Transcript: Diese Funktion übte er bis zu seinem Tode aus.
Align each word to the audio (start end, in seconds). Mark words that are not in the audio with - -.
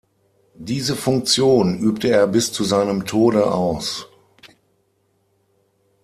Diese 0.57 0.95
Funktion 0.95 1.77
übte 1.77 2.07
er 2.09 2.25
bis 2.25 2.51
zu 2.51 2.63
seinem 2.63 3.05
Tode 3.05 3.51
aus. 3.53 4.07